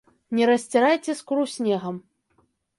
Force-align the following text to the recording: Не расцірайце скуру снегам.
Не 0.37 0.47
расцірайце 0.49 1.15
скуру 1.21 1.43
снегам. 1.59 2.03